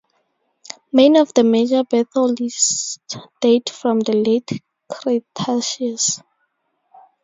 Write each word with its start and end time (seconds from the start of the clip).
Many 0.91 1.19
of 1.19 1.31
the 1.35 1.43
major 1.43 1.83
batholiths 1.83 2.97
date 3.39 3.69
from 3.69 3.99
the 3.99 4.13
late 4.13 4.49
Cretaceous. 4.89 6.19